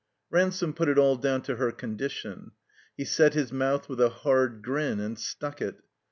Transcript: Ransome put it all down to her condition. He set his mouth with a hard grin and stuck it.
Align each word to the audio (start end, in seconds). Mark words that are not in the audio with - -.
Ransome 0.31 0.73
put 0.73 0.89
it 0.89 0.97
all 0.97 1.15
down 1.15 1.43
to 1.43 1.57
her 1.57 1.71
condition. 1.71 2.53
He 2.97 3.05
set 3.05 3.35
his 3.35 3.53
mouth 3.53 3.87
with 3.87 4.01
a 4.01 4.09
hard 4.09 4.63
grin 4.63 4.99
and 4.99 5.15
stuck 5.19 5.61
it. 5.61 5.83